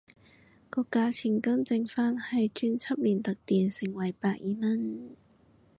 [0.71, 5.15] 個價錢更正返係專輯連特典盛惠百二蚊